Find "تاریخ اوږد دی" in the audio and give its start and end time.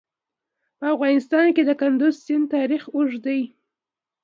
2.55-3.41